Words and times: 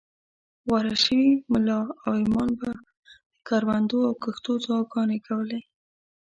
غوره 0.67 0.95
شوي 1.03 1.29
ملا 1.51 1.81
او 2.05 2.11
امام 2.25 2.49
به 2.59 2.69
د 2.79 2.83
کروندو 3.47 3.97
او 4.07 4.13
کښتو 4.23 4.53
دعاګانې 4.63 5.19
کولې. 5.27 5.61